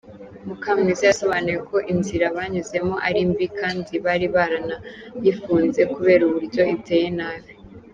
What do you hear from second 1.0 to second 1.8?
yasobanuye ko